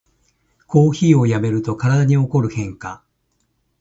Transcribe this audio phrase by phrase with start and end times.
[0.65, 3.03] コーヒーをやめると体に起こる変化